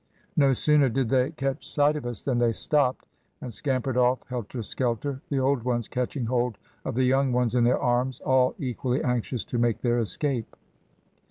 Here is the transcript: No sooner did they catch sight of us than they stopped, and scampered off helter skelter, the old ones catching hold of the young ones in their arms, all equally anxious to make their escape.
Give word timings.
No 0.35 0.51
sooner 0.53 0.89
did 0.89 1.09
they 1.09 1.29
catch 1.29 1.69
sight 1.69 1.95
of 1.95 2.07
us 2.07 2.23
than 2.23 2.39
they 2.39 2.53
stopped, 2.53 3.05
and 3.39 3.53
scampered 3.53 3.97
off 3.97 4.27
helter 4.29 4.63
skelter, 4.63 5.21
the 5.29 5.37
old 5.39 5.61
ones 5.61 5.87
catching 5.87 6.25
hold 6.25 6.57
of 6.83 6.95
the 6.95 7.03
young 7.03 7.31
ones 7.31 7.53
in 7.53 7.63
their 7.65 7.77
arms, 7.79 8.19
all 8.21 8.55
equally 8.57 9.03
anxious 9.03 9.43
to 9.43 9.59
make 9.59 9.81
their 9.81 9.99
escape. 9.99 10.55